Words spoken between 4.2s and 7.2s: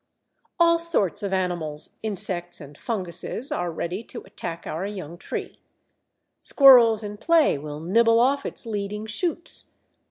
attack our young tree. Squirrels in